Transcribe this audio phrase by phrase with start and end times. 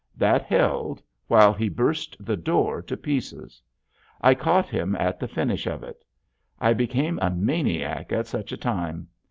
[0.17, 3.61] That held while he burst the door to pieces.
[4.19, 6.03] I caught him at the finish of it;
[6.59, 9.09] I become a maniac at such a time.